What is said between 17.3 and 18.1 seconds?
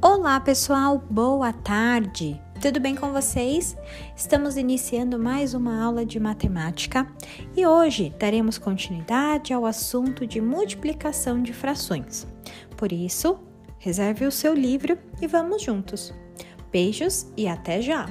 e até já!